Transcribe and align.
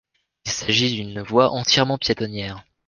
Il 0.47 0.51
s'agit 0.51 0.95
d'une 0.95 1.21
voie 1.21 1.51
entièrement 1.51 1.99
piétonnière. 1.99 2.65